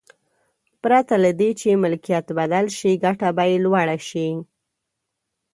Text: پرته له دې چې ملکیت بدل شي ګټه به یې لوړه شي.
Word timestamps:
پرته 0.81 1.15
له 1.23 1.31
دې 1.39 1.49
چې 1.59 1.81
ملکیت 1.83 2.25
بدل 2.39 2.65
شي 2.77 2.91
ګټه 3.03 3.29
به 3.35 3.43
یې 3.51 3.57
لوړه 3.65 3.97
شي. 4.09 4.29